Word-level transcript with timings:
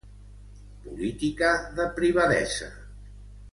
Política 0.85 1.51
de 1.81 1.87
privadesa. 2.01 2.73